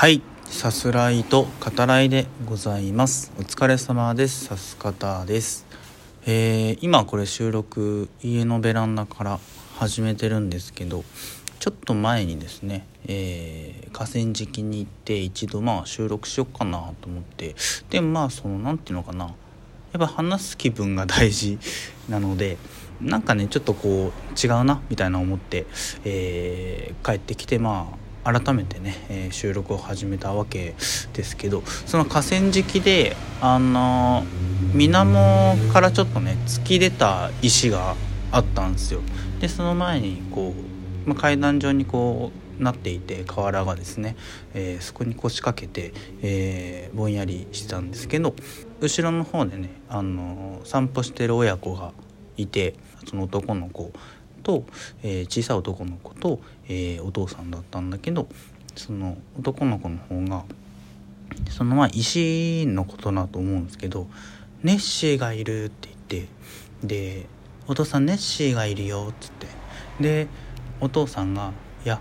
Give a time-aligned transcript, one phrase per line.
[0.00, 0.22] はい。
[0.46, 3.32] さすらいと語らいでございます。
[3.38, 4.46] お疲れ様です。
[4.46, 5.66] さす方です。
[6.24, 9.38] えー、今これ収録家のベランダから
[9.76, 11.04] 始めてるんですけど
[11.58, 17.54] ちょっと前にですね、えー、河川敷に行って一度まあ収録しよっかなと思って
[17.90, 19.26] でもまあその何て言うのかな。
[19.26, 21.58] やっぱ話す気分が大事
[22.08, 22.56] なので
[23.02, 25.66] なんかねちょっとこう違うなみたいな思って、
[26.06, 30.74] えー、帰ってきてまあ改めてね、えー、収録を始めたわけ
[31.12, 34.24] ですけどその河川敷であの
[34.74, 37.96] 水面からちょっとね突き出た石が
[38.32, 39.00] あったんですよ。
[39.40, 40.54] でその前にこ
[41.06, 44.16] う、まあ、階段状にこうなっていて河原がですね、
[44.52, 48.34] えー、そこに腰掛けて、えー、ぼんやりしてたんですけど
[48.80, 51.92] 後ろの方でね、あの散歩してる親子が
[52.36, 52.74] いて
[53.08, 53.92] その男の子
[54.40, 54.64] と、
[55.02, 58.28] えー、小さい男の子と、えー、お父さんだったんだけど
[58.76, 60.44] その男の子の方が
[61.50, 64.06] そのまあ石のことだと思うんですけど
[64.62, 66.28] 「ネッシーがいる」って言って
[66.84, 67.26] で
[67.68, 69.46] 「お父さんネッシーがいるよ」っつって
[70.00, 70.26] で
[70.80, 71.52] お父さんが
[71.84, 72.00] 「いや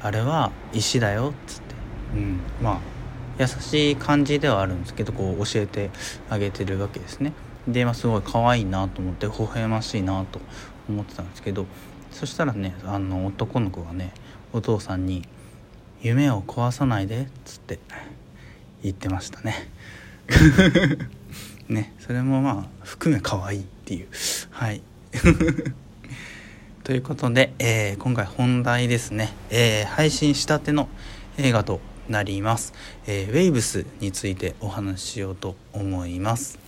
[0.00, 1.74] あれは石だよ」っつって
[2.14, 2.78] うんまあ
[3.38, 5.90] 優しい感じではあるんですけどこう教えて
[6.28, 7.32] あげてるわけですね。
[7.66, 10.40] で、まあ、すごい可愛いなと思って微笑ましいなと
[10.92, 11.66] 思ってたんですけど
[12.10, 14.12] そしたらねあの男の子がね
[14.52, 15.26] お父さんに
[16.02, 17.78] 「夢を壊さないで」っつって
[18.82, 19.68] 言ってましたね。
[21.68, 24.08] ねそれもまあ含め可愛いっていう。
[24.50, 24.82] はい。
[26.84, 30.88] ということで、えー、今回本題ですね、えー、配信したての
[31.38, 32.72] 映画となります、
[33.06, 36.58] えー、ウェイブスについてお話ししようと思います。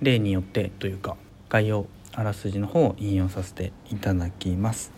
[0.00, 1.16] 例によってというか
[1.48, 4.92] 概要あらすじの方を引用させていただきます。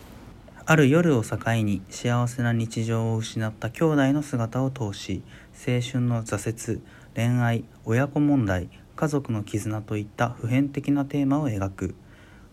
[0.67, 5.23] ある夜を境に幸せな日常を失った兄弟の姿を通し
[5.55, 6.81] 青春の挫折
[7.15, 11.95] 恋愛親子問題家族の絆といった普遍的なテーマを描く。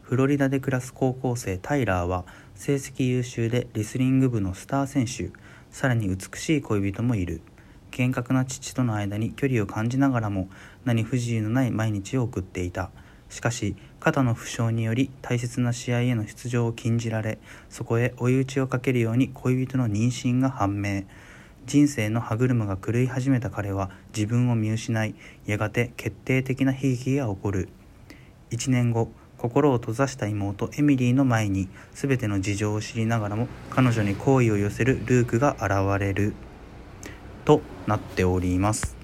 [0.01, 5.31] フロリダで暮らす高校生タイラーは成績優秀でレスリング部のスター選手。
[5.71, 7.41] さらに美しい恋人もいる。
[7.91, 10.49] 厳格な父との間に距離を感じながらも
[10.83, 12.91] 何不自由のない毎日を送っていた。
[13.29, 17.37] しかし肩の負傷により大切な試合への出場を禁じられ
[17.69, 21.03] そこへ追い打ちをかけるように恋人の妊娠が判明。
[21.67, 25.13] 人生の歯車が狂い始めた彼は自分を見失い
[25.45, 27.69] やがて決定的な悲劇が起こる。
[28.49, 36.33] 1年後心を閉ざした妹エミリーの前に全ての事情を知りながらも彼女に好意を寄せるルークが現れる。
[37.45, 39.00] となっております。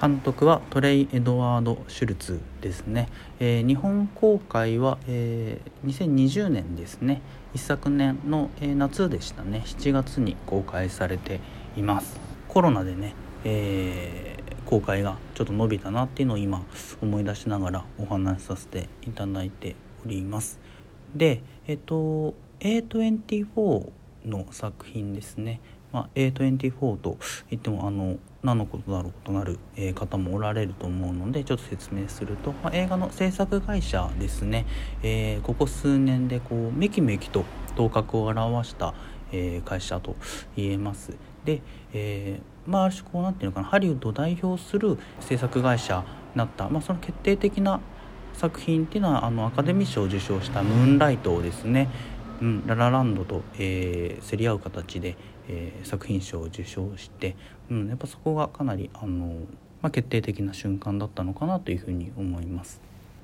[0.00, 7.20] 監督はトレイ・エドワード・シュルツですね、えー、日本公開は、えー、2020年ですね。
[7.52, 9.62] 一昨年の、えー、夏でしたね。
[9.66, 11.40] 7月に公開されて
[11.76, 12.18] います。
[12.48, 16.62] コロナでね、えー、公開がちょっと伸びたなっていうのを今
[17.02, 20.58] 思い出しながらお話しさせていただいております。
[21.14, 23.90] でえっと A24
[24.24, 25.60] の作品ですね。
[25.92, 27.18] まあ、A24 と
[27.50, 34.66] いってもあの何のことだろうとなる、え、方もおられると思うのでちょっと説明すると、まあ、映画の制作会社ですね、
[35.02, 37.44] えー、ここ数年でこうめきめきと
[37.76, 38.94] 頭角を現した、
[39.32, 40.16] えー、会社と
[40.56, 41.12] 言えます。
[41.44, 41.62] で、
[41.92, 47.80] えー、まあある種こうなんていうのかなハリウッドを代表する制作会社になった、まあ、その決定的な
[48.34, 51.88] 作品っていうのはあのアカデミー賞を受賞した「ムーンライト」ですね、
[52.40, 55.16] うん、ララランドと、えー、競り合う形で、
[55.52, 57.34] えー、作品賞を受賞して、
[57.70, 59.34] うん、やっぱそこがかなりあの、
[59.82, 62.80] まあ、決定的な瞬間だったのかなというふうに思います。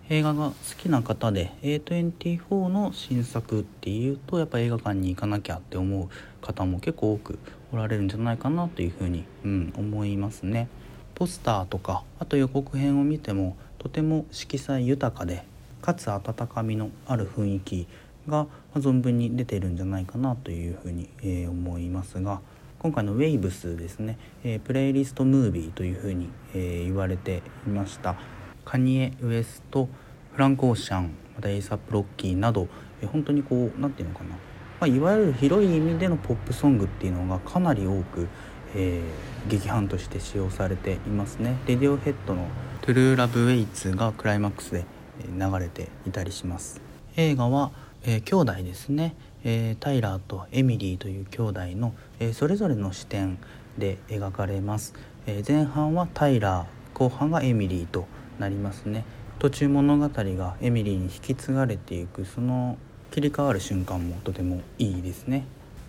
[0.09, 6.09] 映画が好きな方で A24 の新作っていうとやっぱ映画館に行かなきゃって思う
[6.45, 7.39] 方も結構多く
[7.73, 10.69] おられるんじゃないかなというふうに、うん、思いますね。
[11.15, 15.45] ポスターとかあと予告編を見てもとても色彩豊かで
[15.83, 17.87] かつ温かみのある雰囲気
[18.29, 22.41] が存分に出てるんじゃないかなというふうに、え、思いますが
[22.79, 28.17] 今回の「ウェイブス」ですね、え、 playlist movie というふうに、え、言われていました。
[28.65, 29.89] カニエ・ウエスト
[30.33, 32.69] フランク・オーシャンまたエイサップ・ロッキーなど、
[33.01, 34.37] え、本当にこう何て言うのかな、ま
[34.81, 38.29] あ、いわゆる広い意味でのポップソングっていうのがかなり多く、
[38.75, 41.57] えー、劇伴として使用されていますね。
[41.67, 42.47] レディオヘッドの
[42.83, 44.85] 「トゥルー・ラブ・ウェイツ」がクライマックスで
[45.33, 46.81] 流れていたりします。
[47.17, 47.73] 映画は
[48.09, 53.39] えー、兄弟ですね、えー、タイラーとエミリーという兄弟の、えー、それぞれの視点
[53.77, 54.95] で描かれます、
[55.27, 56.67] え前半はタイラー
[56.97, 58.07] 後半がエミリーと
[58.39, 59.05] なりますね。
[59.39, 62.79] 途中物語がエミリーに引き継がれていくその
[63.11, 65.45] 切り替わる瞬間もとてもいいですね。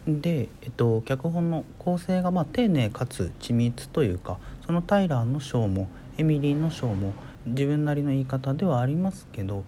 [0.07, 5.87] で、えっと、脚本の構成がまあ丁寧かつ緻密というかそのタイラーのショーも
[6.17, 7.13] エミリーのショーも
[7.45, 9.63] 自分なりの言い方ではありますけど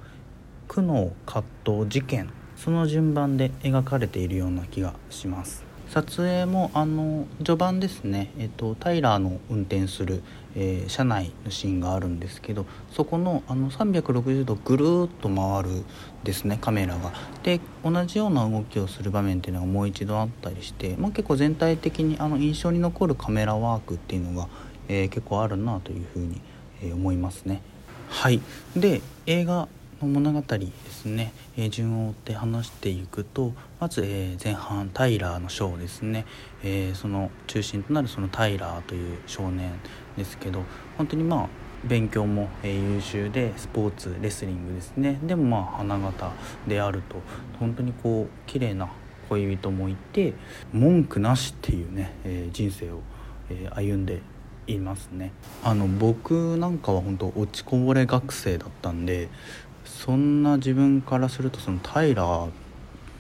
[0.68, 2.30] 苦悩葛藤事件
[2.60, 5.64] その順番で描かれているような気がします。
[5.88, 10.22] 撮影もあの序盤ですね、えっと、タイラーの運転する、
[10.56, 15.84] えー、車内のシーンがあるんですけどそこのあの360度ぐるっと回る
[16.24, 17.14] ですねカメラが。
[17.44, 24.50] で同じような動きをする場面っていうのがもう一度あったりして、まあ、結構全体的にあの印象に残るカメラワークっていうのが、
[24.90, 26.42] えー、結構あるなというふうに、
[26.84, 27.62] えー、思いますね。
[28.10, 28.42] はい。
[28.76, 29.70] で映画
[30.02, 36.26] の物語ですね、えー、順を追って話していくとまず、えー、前半タイラーのショーですね、
[36.64, 39.72] えー、その中心となるそのタイラーという少年
[40.18, 40.64] ですけど
[40.98, 41.50] 本当にまあ
[41.86, 45.18] 勉強も、え優秀でスポーツレスリングですね。
[45.24, 46.30] でもまあ花形
[46.68, 47.16] であると。
[47.58, 48.90] 本当にこう綺麗な
[49.30, 50.34] 恋人もいて
[50.74, 53.00] 文句なしっていうね、え人生を、
[53.50, 54.22] え歩んで
[54.68, 55.32] いますね。
[55.64, 59.30] あの僕なんかは本当落ちこぼれ学生だったんで
[59.90, 62.50] そんな自分からするとそのタイラーは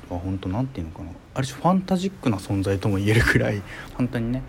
[0.10, 1.12] 本当なんていうのかな。
[1.34, 3.62] ある種ファンタジックな存在とも言えるくらい
[3.96, 4.42] 本当にね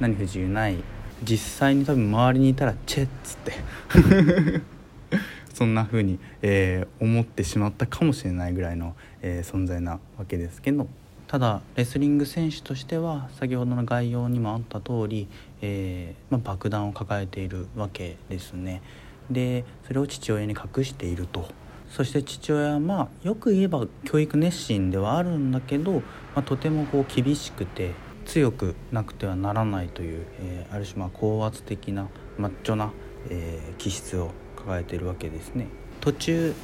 [0.00, 0.76] 何不自由ない。
[1.22, 4.62] 実際に多分周りにいたらチェッつって
[5.54, 10.88] そんな風に、えー、思ってしまったかもしれないぐらいの、えー、存在なわけですけど。
[11.26, 15.26] ただレスリング選手としては先ほどの概要にもあった通り、
[15.60, 18.80] えーまあ、爆弾を抱えているわけですね。
[19.30, 21.48] でそれを父親に隠していると
[21.90, 26.02] そして父親はまあよく言えば教育熱心ではあるんだけど、ま
[26.36, 27.92] あ、とてもこう厳しくて
[28.24, 32.08] 強くなくてはならないという、えー、ある種まあ高圧的な
[32.38, 32.92] マッチョな、
[33.30, 35.68] えー、気質を抱えているわけですね。
[36.00, 36.54] 途中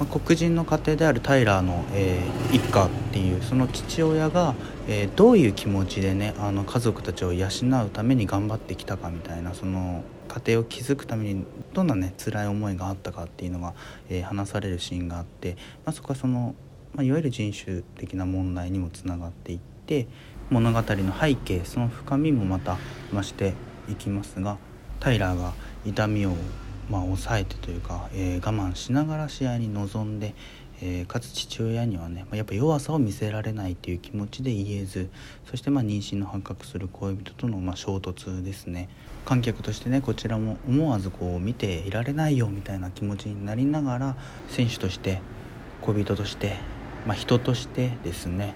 [0.00, 4.54] まあ、黒人の家庭であるタイラーの、えー、一家っていうその父親が、
[4.88, 7.48] えー、どういう気持ちでねあの家族たちを養
[7.84, 11.44] うために頑張ってきたかみたいなその家庭を築くために
[11.74, 13.74] どんなね辛い思いがあったかっていうのが、
[14.08, 16.54] えー、話されるシーンがあって、まあ、そこはその、
[16.94, 20.08] まあ、いわゆる人種的な問題にもつながっていって
[20.48, 22.78] 物語の背景その深みもまた
[23.12, 23.52] 増して
[23.90, 24.56] いきますが
[24.98, 25.52] タイラーが
[25.84, 26.34] 痛みを
[26.90, 30.34] まあ、抑えてというか、えー、我慢しながら試合に臨んで、
[30.82, 35.08] えー、かつ父親にはねまやっぱ弱さを見せられないっていう気持ちで言えず
[35.48, 38.88] そしてまあ妊娠の発覚する恋人とのまあ衝突ですね
[39.24, 44.16] 観客としてねこちらも思わずこう見ていられないよみたいな気持ちになりながら
[44.48, 45.20] 選手として
[45.82, 46.56] 恋人として、
[47.06, 48.54] まあ、人としてですね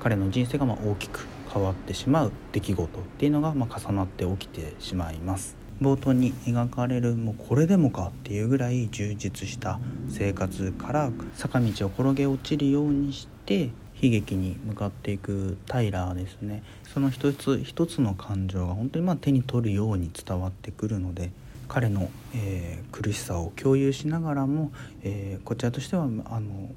[0.00, 5.65] 彼の人生がま大きく変わってしまう出来事っていうのがま重なって起きてしまいます。
[5.80, 9.78] 冒頭に描かれるもうこれでもかっていうぐらい充実した
[10.08, 13.70] 生活から坂道を転げ落ちるようにして
[14.00, 16.62] 悲劇に向かっていくタイラーですね。
[16.84, 21.30] その一つ一つの感情が本当にまあ手に取るように伝わってくるので
[21.68, 26.20] 彼の、えー、苦しさを共有しながらも、えー、こちらとしてはあの、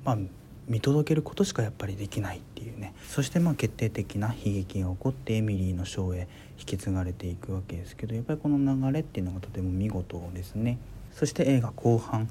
[0.04, 0.18] まあ、
[0.70, 2.94] 見届けることしかやっぱりできないっていうね。
[3.08, 6.28] そしてまあ決定的な悲劇が起こってエミリーのショーへ
[6.60, 10.78] 引き継がれていくわけですけどやっぱりこの流れっていうのがとても見事ですね。
[11.12, 12.30] そして映画後半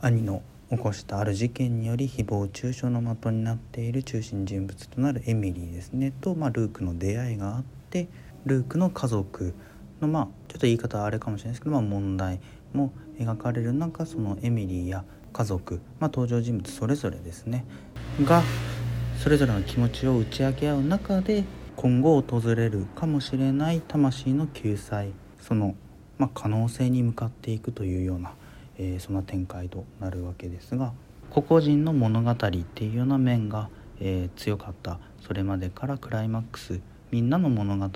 [0.00, 6.12] 兄の起こしたある事件により誹謗中傷の的になっている中心人物となるエミリーですね。
[6.20, 8.08] と、まあ、ルークの出会いがあって
[8.46, 9.54] ルークの家族
[10.00, 12.40] のまあちょっと言い方はあれかもしれないですけど、まあ、問題
[12.72, 17.66] も描かれる中そのエミリーや家族、まあ、登場人物それぞれですね。
[18.22, 18.42] が
[19.22, 21.44] それぞれの気持ちを打ち明け合う中で
[21.76, 25.74] 今後訪れるかもしれない魂の救済その、
[26.18, 28.32] まあ、可能性に向かっていくというような、
[28.78, 30.92] えー、そんな展開となるわけですが
[31.30, 33.68] 個々人の物語っていうような面が、
[34.00, 35.00] えー、強かった。
[35.26, 37.88] それまでからクライマックスみんなの物語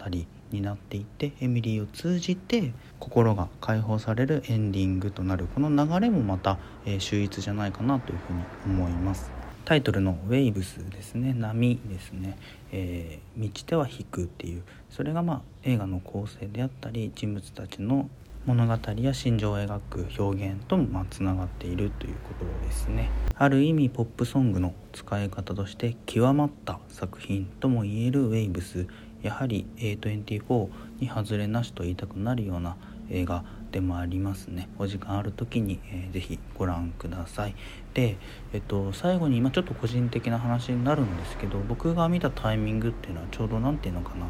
[0.51, 8.33] になっていてエミリーを通じて心が解放されるエンディングとなるこの流れもまた、え、秀逸じゃないかなというふう
[8.73, 9.31] に思います。
[9.65, 11.35] タイトルの「ウェイブス」ですね。
[11.35, 12.39] 波ですね、
[12.73, 14.63] えー、満ちては引くっていう。
[14.89, 18.09] それがまあ映画の構成であったり人物たちの
[18.47, 23.11] 物語や心情を描く表現ともまあつながっているということですね。
[23.35, 28.87] ある意味ポップソングの使い方として極まった作品ともいえる「ウェイブス」
[29.23, 30.69] やはり A24
[31.01, 32.77] に外れなしと言いたくなるような
[33.11, 34.69] 映画でもありますね。
[34.79, 37.55] お時間ある時に、えー、ぜひご覧ください。
[37.95, 38.17] で、
[38.53, 44.27] えっと、最後に今ちょっと個人的な話になるんですけど僕が見たタイミングっていうのはちょうど何て言うのかな。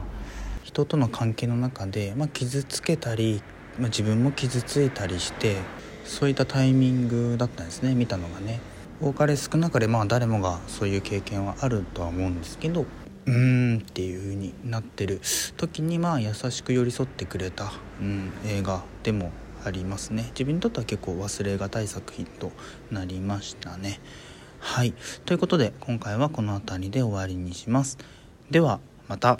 [0.65, 3.43] 人との関係の中で、まあ、傷つけたり、
[3.79, 5.57] まあ、自分も傷ついたりして
[6.05, 7.95] そういったタイミングだったんですね。
[7.95, 8.61] 見たのがね。
[9.01, 12.85] 多かれ少なかれまあ誰もがそういう経験はあるとは思うんですけど
[13.29, 15.21] うーんっていう風になってる
[15.59, 19.31] 時にまあ優しく寄り添ってくれた、うん、映画でも
[19.65, 20.29] ありますね。
[20.31, 22.53] 自分にとっては結構忘れがたい作品と
[22.91, 24.01] なりましたね。
[24.61, 24.95] はい。
[25.27, 27.99] ということで今回はこの辺りで終わりにします。
[28.51, 29.39] ではまた。